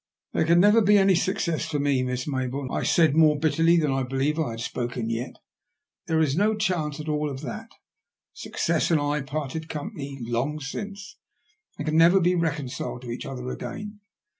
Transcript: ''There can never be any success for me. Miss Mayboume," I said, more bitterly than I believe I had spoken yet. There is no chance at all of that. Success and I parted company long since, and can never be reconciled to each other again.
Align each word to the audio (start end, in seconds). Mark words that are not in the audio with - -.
''There 0.33 0.47
can 0.47 0.59
never 0.59 0.81
be 0.81 0.97
any 0.97 1.13
success 1.13 1.63
for 1.67 1.77
me. 1.77 2.01
Miss 2.01 2.25
Mayboume," 2.25 2.71
I 2.75 2.81
said, 2.81 3.15
more 3.15 3.37
bitterly 3.37 3.77
than 3.77 3.91
I 3.91 4.01
believe 4.01 4.39
I 4.39 4.49
had 4.49 4.59
spoken 4.59 5.11
yet. 5.11 5.35
There 6.07 6.19
is 6.19 6.35
no 6.35 6.55
chance 6.55 6.99
at 6.99 7.07
all 7.07 7.29
of 7.29 7.41
that. 7.41 7.69
Success 8.33 8.89
and 8.89 8.99
I 8.99 9.21
parted 9.21 9.69
company 9.69 10.17
long 10.23 10.59
since, 10.59 11.17
and 11.77 11.85
can 11.87 11.97
never 11.97 12.19
be 12.19 12.33
reconciled 12.33 13.03
to 13.03 13.11
each 13.11 13.27
other 13.27 13.49
again. 13.51 13.99